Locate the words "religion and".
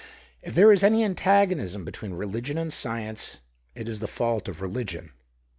2.15-2.73